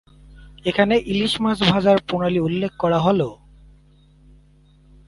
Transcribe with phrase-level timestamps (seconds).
[0.65, 3.29] এখানে ইলিশ মাছ ভাজার প্রণালী উল্লেখ করা হলো।